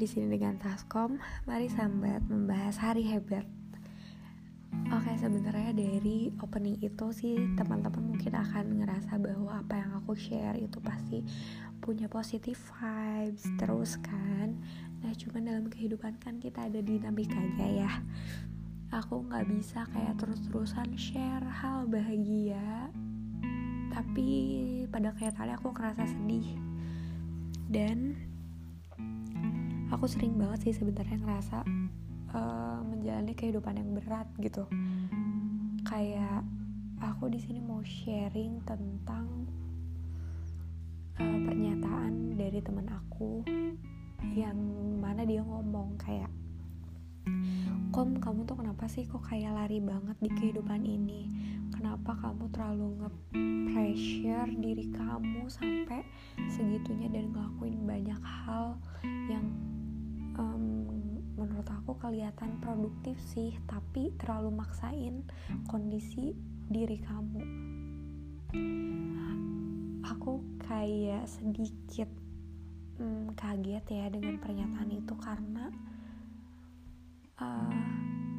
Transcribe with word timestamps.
di 0.00 0.08
sini 0.08 0.32
dengan 0.32 0.56
Taskom. 0.56 1.20
Mari 1.44 1.68
sambat 1.68 2.24
membahas 2.24 2.80
hari 2.80 3.04
hebat. 3.04 3.44
Oke, 4.96 5.12
sebenarnya 5.20 5.76
dari 5.76 6.32
opening 6.40 6.80
itu 6.80 7.12
sih 7.12 7.36
teman-teman 7.52 8.16
mungkin 8.16 8.32
akan 8.32 8.80
ngerasa 8.80 9.20
bahwa 9.20 9.60
apa 9.60 9.76
yang 9.76 9.92
aku 10.00 10.16
share 10.16 10.56
itu 10.56 10.80
pasti 10.80 11.20
punya 11.84 12.08
positive 12.08 12.56
vibes 12.56 13.44
terus 13.60 14.00
kan. 14.00 14.56
Nah, 15.04 15.12
cuman 15.12 15.42
dalam 15.44 15.66
kehidupan 15.68 16.16
kan 16.16 16.40
kita 16.40 16.64
ada 16.72 16.80
dinamikanya 16.80 17.68
ya. 17.68 17.92
Aku 18.96 19.28
nggak 19.28 19.52
bisa 19.52 19.84
kayak 19.92 20.16
terus-terusan 20.16 20.96
share 20.96 21.44
hal 21.44 21.84
bahagia, 21.84 22.88
tapi 23.92 24.30
pada 24.88 25.12
kenyataannya 25.12 25.60
aku 25.60 25.76
ngerasa 25.76 26.08
sedih. 26.08 26.56
Dan 27.70 28.29
aku 29.90 30.06
sering 30.06 30.38
banget 30.38 30.70
sih 30.70 30.74
sebenarnya 30.74 31.18
ngerasa 31.18 31.66
uh, 32.34 32.80
menjalani 32.86 33.34
kehidupan 33.34 33.78
yang 33.78 33.90
berat 33.94 34.26
gitu. 34.38 34.64
Kayak 35.82 36.46
aku 37.02 37.30
di 37.30 37.42
sini 37.42 37.58
mau 37.58 37.82
sharing 37.82 38.62
tentang 38.62 39.26
uh, 41.18 41.38
pernyataan 41.44 42.38
dari 42.38 42.62
teman 42.62 42.86
aku 42.86 43.42
yang 44.36 44.56
mana 45.00 45.24
dia 45.24 45.42
ngomong 45.42 45.96
kayak 45.98 46.30
Kom 47.90 48.22
kamu 48.22 48.46
tuh 48.46 48.54
kenapa 48.54 48.86
sih 48.86 49.02
kok 49.02 49.26
kayak 49.26 49.50
lari 49.50 49.82
banget 49.82 50.14
di 50.22 50.30
kehidupan 50.30 50.86
ini? 50.86 51.26
Kenapa 51.74 52.14
kamu 52.14 52.46
terlalu 52.54 53.02
nge-pressure 53.02 54.46
diri 54.62 54.86
kamu 54.94 55.50
sampai 55.50 56.06
segitunya 56.46 57.10
dan 57.10 57.34
ngelakuin 57.34 57.82
banyak 57.82 58.22
hal 58.22 58.78
yang 59.26 59.42
menurut 61.60 61.76
aku 61.76 61.92
kelihatan 62.00 62.56
produktif 62.64 63.20
sih 63.20 63.52
tapi 63.68 64.16
terlalu 64.16 64.64
maksain 64.64 65.20
kondisi 65.68 66.32
diri 66.72 66.96
kamu. 67.04 67.44
Aku 70.00 70.40
kayak 70.64 71.28
sedikit 71.28 72.08
um, 72.96 73.28
kaget 73.36 73.84
ya 73.92 74.08
dengan 74.08 74.40
pernyataan 74.40 74.88
itu 74.88 75.12
karena 75.20 75.68
uh, 77.36 77.76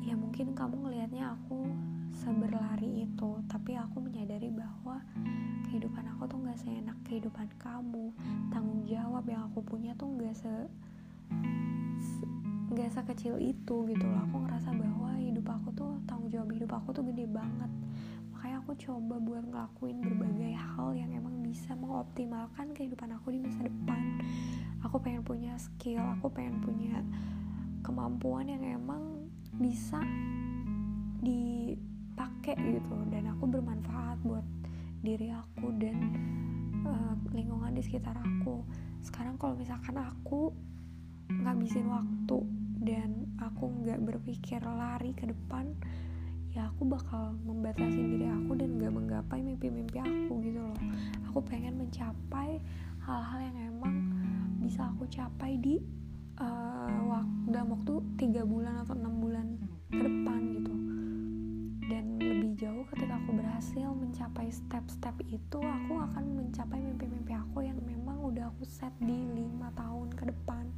ya 0.00 0.16
mungkin 0.16 0.56
kamu 0.56 0.88
ngelihatnya 0.88 1.36
aku 1.36 1.68
seberlari 2.16 3.04
itu 3.04 3.44
tapi 3.44 3.76
aku 3.76 4.00
menyadari 4.00 4.48
bahwa 4.48 5.04
kehidupan 5.68 6.16
aku 6.16 6.32
tuh 6.32 6.40
gak 6.48 6.56
seenak 6.64 6.96
kehidupan 7.04 7.52
kamu. 7.60 8.08
Tanggung 8.48 8.88
jawab 8.88 9.28
yang 9.28 9.52
aku 9.52 9.60
punya 9.60 9.92
tuh 10.00 10.08
gak 10.16 10.32
se 10.32 10.48
nggak 12.72 12.88
sekecil 12.88 13.36
itu 13.36 13.76
gitu 13.84 14.04
loh. 14.08 14.24
Aku 14.24 14.48
ngerasa 14.48 14.72
bahwa 14.72 15.12
hidup 15.20 15.44
aku 15.44 15.68
tuh 15.76 15.92
tanggung 16.08 16.32
jawab 16.32 16.48
hidup 16.56 16.72
aku 16.72 16.88
tuh 16.96 17.04
gede 17.12 17.28
banget. 17.28 17.68
Makanya 18.32 18.64
aku 18.64 18.72
coba 18.80 19.14
buat 19.20 19.44
ngelakuin 19.44 20.00
berbagai 20.00 20.52
hal 20.56 20.96
yang 20.96 21.12
emang 21.12 21.44
bisa 21.44 21.76
mengoptimalkan 21.76 22.72
kehidupan 22.72 23.12
aku 23.12 23.36
di 23.36 23.38
masa 23.44 23.68
depan. 23.68 24.00
Aku 24.82 24.98
pengen 24.98 25.22
punya 25.22 25.54
skill 25.60 26.02
aku 26.16 26.32
pengen 26.32 26.64
punya 26.64 27.04
kemampuan 27.84 28.48
yang 28.48 28.64
emang 28.64 29.28
bisa 29.60 30.00
dipakai 31.20 32.56
gitu. 32.56 32.96
Dan 33.12 33.28
aku 33.36 33.52
bermanfaat 33.52 34.16
buat 34.24 34.46
diri 35.04 35.28
aku 35.28 35.76
dan 35.76 35.96
uh, 36.88 37.14
lingkungan 37.36 37.76
di 37.76 37.84
sekitar 37.84 38.16
aku. 38.16 38.64
Sekarang 39.04 39.36
kalau 39.36 39.52
misalkan 39.60 39.98
aku 40.00 40.54
ngabisin 41.28 41.88
waktu 41.88 42.61
dan 42.82 43.30
aku 43.38 43.70
nggak 43.82 44.02
berpikir 44.02 44.58
lari 44.62 45.14
ke 45.14 45.30
depan 45.30 45.70
ya 46.52 46.68
aku 46.68 46.84
bakal 46.84 47.32
membatasi 47.48 47.96
diri 47.96 48.28
aku 48.28 48.52
dan 48.60 48.76
gak 48.76 48.92
menggapai 48.92 49.40
mimpi-mimpi 49.40 50.04
aku 50.04 50.36
gitu 50.44 50.60
loh. 50.60 50.76
Aku 51.32 51.40
pengen 51.48 51.80
mencapai 51.80 52.60
hal-hal 53.00 53.40
yang 53.40 53.58
emang 53.72 53.94
bisa 54.60 54.92
aku 54.92 55.08
capai 55.08 55.56
di 55.56 55.80
uh, 56.36 57.00
waktu 57.08 57.48
dalam 57.48 57.72
waktu 57.72 57.92
tiga 58.20 58.44
bulan 58.44 58.84
atau 58.84 58.92
enam 58.92 59.16
bulan 59.16 59.46
ke 59.88 60.04
depan 60.04 60.40
gitu. 60.60 60.74
Dan 61.88 62.04
lebih 62.20 62.52
jauh 62.60 62.84
ketika 62.92 63.16
aku 63.16 63.32
berhasil 63.32 63.88
mencapai 63.96 64.52
step-step 64.52 65.16
itu 65.32 65.56
aku 65.56 66.04
akan 66.04 66.36
mencapai 66.36 66.84
mimpi-mimpi 66.84 67.32
aku 67.32 67.64
yang 67.64 67.80
memang 67.80 68.20
udah 68.28 68.52
aku 68.52 68.68
set 68.68 68.92
di 69.00 69.24
lima 69.32 69.72
tahun 69.72 70.12
ke 70.12 70.28
depan 70.28 70.68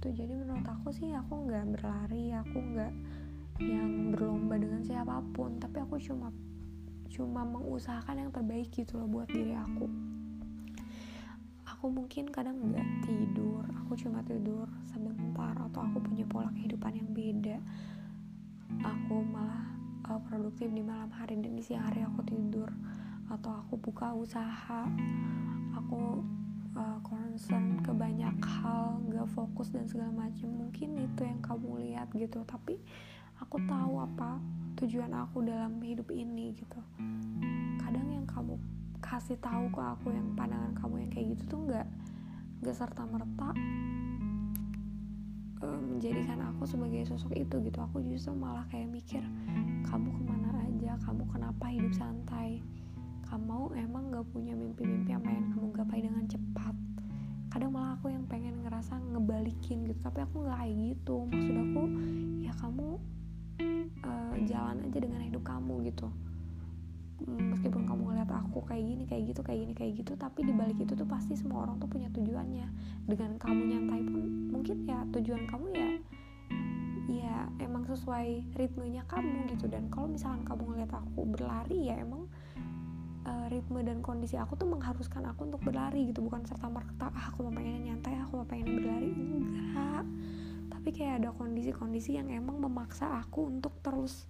gitu. 0.00 0.24
Jadi 0.24 0.32
menurut 0.32 0.64
aku 0.64 0.88
sih 0.96 1.12
aku 1.12 1.44
nggak 1.44 1.76
berlari 1.76 2.32
aku 2.32 2.56
nggak 2.56 2.92
yang 3.60 4.16
berlomba 4.16 4.56
dengan 4.56 4.80
siapa 4.80 5.20
pun. 5.36 5.60
Tapi 5.60 5.76
aku 5.84 6.00
cuma 6.00 6.32
cuma 7.12 7.44
mengusahakan 7.44 8.24
yang 8.24 8.30
terbaik 8.32 8.72
gitu 8.72 8.96
loh 8.96 9.04
buat 9.04 9.28
diri 9.28 9.52
aku. 9.52 9.84
Aku 11.68 11.92
mungkin 11.92 12.32
kadang 12.32 12.56
nggak 12.64 12.88
tidur 13.04 13.60
aku 13.84 13.92
cuma 14.00 14.24
tidur 14.24 14.64
sebentar 14.88 15.52
atau 15.68 15.84
aku 15.84 16.00
punya 16.00 16.24
pola 16.24 16.48
kehidupan 16.56 16.96
yang 16.96 17.10
beda. 17.12 17.60
Aku 18.80 19.20
malah 19.20 19.68
uh, 20.08 20.20
produktif 20.32 20.72
di 20.72 20.80
malam 20.80 21.12
hari 21.12 21.36
dan 21.36 21.52
di 21.52 21.60
siang 21.60 21.84
hari 21.84 22.00
aku 22.00 22.24
tidur 22.24 22.72
atau 23.28 23.52
aku 23.52 23.76
buka 23.76 24.16
usaha. 24.16 24.88
Aku 25.76 26.24
uh, 26.76 26.98
concern 27.02 27.80
ke 27.82 27.90
banyak 27.90 28.36
hal 28.42 29.00
gak 29.10 29.28
fokus 29.34 29.72
dan 29.74 29.86
segala 29.88 30.12
macam 30.28 30.50
mungkin 30.50 30.94
itu 30.98 31.22
yang 31.26 31.40
kamu 31.42 31.90
lihat 31.90 32.08
gitu. 32.14 32.42
Tapi 32.46 32.78
aku 33.40 33.56
tahu 33.66 34.02
apa 34.04 34.38
tujuan 34.82 35.10
aku 35.16 35.42
dalam 35.42 35.80
hidup 35.82 36.08
ini 36.12 36.54
gitu. 36.54 36.80
Kadang 37.80 38.06
yang 38.12 38.26
kamu 38.28 38.60
kasih 39.00 39.40
tahu 39.40 39.72
ke 39.72 39.80
aku 39.80 40.12
yang 40.12 40.36
pandangan 40.36 40.76
kamu 40.76 41.08
yang 41.08 41.10
kayak 41.10 41.26
gitu 41.34 41.42
tuh 41.56 41.60
nggak 41.66 41.86
nggak 42.60 42.76
serta 42.76 43.02
merta 43.08 43.50
uh, 45.64 45.80
menjadikan 45.80 46.38
aku 46.52 46.68
sebagai 46.68 47.08
sosok 47.08 47.34
itu 47.34 47.56
gitu. 47.64 47.78
Aku 47.90 48.04
justru 48.04 48.36
malah 48.36 48.68
kayak 48.68 48.92
mikir 48.92 49.24
kamu 49.88 50.08
ke 50.12 50.22
mana 50.22 50.48
aja? 50.64 50.92
Kamu 51.02 51.24
kenapa 51.32 51.72
hidup 51.72 51.92
santai 51.96 52.60
kamu 53.30 53.78
emang 53.78 54.10
gak 54.10 54.26
punya 54.34 54.58
mimpi-mimpi 54.58 55.14
yang 55.14 55.22
pengen 55.22 55.54
kamu 55.54 55.70
gapai 55.70 56.02
dengan 56.02 56.26
cepat. 56.26 56.74
Kadang 57.50 57.70
malah 57.70 57.94
aku 57.94 58.10
yang 58.10 58.26
pengen 58.26 58.66
ngerasa 58.66 58.98
ngebalikin 58.98 59.86
gitu 59.86 59.98
tapi 60.02 60.22
aku 60.26 60.42
nggak 60.42 60.58
kayak 60.58 60.74
gitu. 60.74 61.16
Maksud 61.30 61.54
aku 61.54 61.82
ya 62.42 62.52
kamu 62.58 62.88
uh, 64.02 64.34
jalan 64.50 64.76
aja 64.82 64.98
dengan 64.98 65.22
hidup 65.22 65.42
kamu 65.46 65.74
gitu. 65.90 66.10
Meskipun 67.26 67.86
kamu 67.86 68.02
ngeliat 68.10 68.30
aku 68.34 68.66
kayak 68.66 68.82
gini 68.82 69.04
kayak 69.06 69.22
gitu 69.30 69.40
kayak 69.46 69.58
gini 69.62 69.74
kayak 69.76 69.92
gitu 70.02 70.12
tapi 70.16 70.40
di 70.40 70.56
balik 70.56 70.78
itu 70.80 70.96
tuh 70.96 71.06
pasti 71.06 71.36
semua 71.38 71.66
orang 71.66 71.78
tuh 71.78 71.90
punya 71.90 72.10
tujuannya. 72.10 72.66
Dengan 73.06 73.38
kamu 73.38 73.62
nyantai 73.66 74.00
pun 74.10 74.22
mungkin 74.50 74.76
ya 74.90 75.06
tujuan 75.14 75.46
kamu 75.46 75.66
ya 75.74 75.90
ya 77.10 77.50
emang 77.58 77.82
sesuai 77.86 78.54
ritmenya 78.54 79.02
kamu 79.10 79.50
gitu. 79.54 79.66
Dan 79.66 79.90
kalau 79.90 80.06
misalkan 80.06 80.46
kamu 80.46 80.62
ngeliat 80.70 80.92
aku 80.94 81.26
berlari 81.26 81.90
ya 81.90 81.98
emang 81.98 82.30
uh, 83.26 83.46
ritme 83.52 83.84
dan 83.84 84.00
kondisi 84.00 84.40
aku 84.40 84.56
tuh 84.56 84.68
mengharuskan 84.68 85.26
aku 85.28 85.48
untuk 85.48 85.60
berlari 85.60 86.08
gitu. 86.08 86.24
Bukan 86.24 86.46
serta 86.46 86.70
merta 86.70 87.12
ah 87.12 87.32
aku 87.32 87.48
mau 87.48 87.52
pengen 87.52 87.90
nyantai 87.90 88.16
aku 88.20 88.40
mau 88.40 88.48
pengen 88.48 88.80
berlari. 88.80 89.10
Enggak. 89.12 90.04
Tapi 90.70 90.88
kayak 90.96 91.14
ada 91.20 91.30
kondisi-kondisi 91.36 92.16
yang 92.16 92.32
emang 92.32 92.56
memaksa 92.56 93.20
aku 93.20 93.52
untuk 93.52 93.76
terus 93.84 94.24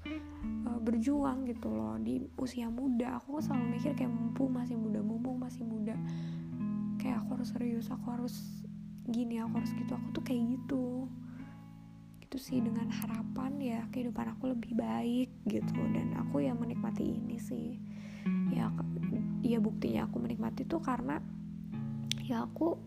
uh, 0.66 0.78
berjuang 0.82 1.46
gitu 1.46 1.70
loh. 1.70 1.94
Di 2.00 2.26
usia 2.40 2.66
muda 2.66 3.22
aku 3.22 3.38
selalu 3.38 3.78
mikir 3.78 3.94
kayak 3.94 4.10
mumpung 4.10 4.50
masih 4.50 4.74
muda 4.74 4.98
mumpung 4.98 5.38
masih 5.38 5.62
muda 5.62 5.94
kayak 6.98 7.22
aku 7.24 7.38
harus 7.38 7.48
serius 7.54 7.86
aku 7.88 8.06
harus 8.10 8.34
gini 9.06 9.38
aku 9.38 9.62
harus 9.62 9.70
gitu. 9.78 9.92
Aku 9.94 10.08
tuh 10.10 10.24
kayak 10.26 10.58
gitu. 10.58 11.06
Gitu 12.18 12.36
sih 12.38 12.58
dengan 12.62 12.90
harapan 12.90 13.52
ya 13.62 13.80
kehidupan 13.94 14.34
aku 14.34 14.50
lebih 14.50 14.74
baik 14.74 15.30
gitu. 15.46 15.78
Dan 15.94 16.18
aku 16.18 16.42
ya 16.42 16.50
menikmati 16.50 17.14
ini 17.14 17.38
sih 17.38 17.78
ya 18.50 18.70
ya 19.40 19.58
buktinya 19.58 20.06
aku 20.06 20.22
menikmati 20.22 20.62
tuh 20.68 20.78
karena 20.78 21.18
ya 22.22 22.46
aku 22.46 22.78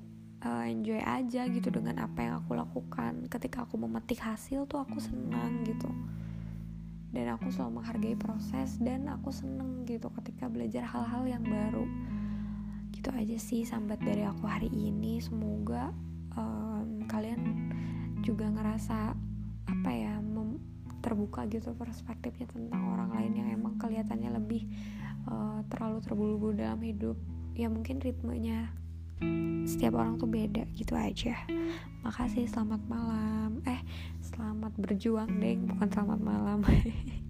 uh, 0.45 0.63
enjoy 0.63 1.01
aja 1.01 1.43
gitu 1.51 1.67
dengan 1.73 2.03
apa 2.07 2.23
yang 2.23 2.39
aku 2.39 2.55
lakukan. 2.55 3.27
Ketika 3.27 3.67
aku 3.67 3.75
memetik 3.75 4.23
hasil 4.23 4.63
tuh 4.69 4.79
aku 4.79 4.99
senang 5.03 5.67
gitu. 5.67 5.89
Dan 7.13 7.29
aku 7.29 7.53
selalu 7.53 7.83
menghargai 7.83 8.17
proses 8.17 8.81
dan 8.81 9.05
aku 9.05 9.29
seneng 9.29 9.85
gitu 9.85 10.09
ketika 10.21 10.49
belajar 10.49 10.87
hal-hal 10.87 11.27
yang 11.29 11.43
baru. 11.45 11.85
Gitu 12.89 13.09
aja 13.13 13.37
sih 13.37 13.67
sambat 13.67 14.01
dari 14.01 14.23
aku 14.23 14.47
hari 14.47 14.71
ini. 14.71 15.19
Semoga 15.19 15.93
um, 16.33 17.05
kalian 17.05 17.69
juga 18.23 18.47
ngerasa 18.49 19.13
apa 19.63 19.91
ya 19.91 20.23
terbuka 21.03 21.43
gitu 21.51 21.75
perspektifnya 21.75 22.47
tentang 22.47 22.79
orang 22.95 23.11
lain 23.11 23.43
yang 23.43 23.47
emang 23.59 23.75
kelihatannya 23.75 24.39
lebih 24.39 24.63
terlalu 25.71 25.99
terburu-buru 26.03 26.53
dalam 26.57 26.81
hidup 26.81 27.15
ya 27.53 27.69
mungkin 27.69 28.01
ritmenya 28.01 28.73
setiap 29.63 29.95
orang 29.95 30.19
tuh 30.19 30.27
beda 30.27 30.67
gitu 30.75 30.93
aja. 30.99 31.37
Makasih 32.03 32.43
selamat 32.51 32.81
malam. 32.91 33.63
Eh 33.63 33.79
selamat 34.19 34.75
berjuang 34.75 35.39
deng. 35.39 35.63
Bukan 35.71 35.87
selamat 35.87 36.19
malam 36.19 36.59